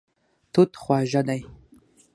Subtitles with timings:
[0.53, 1.41] توت خواږه دی.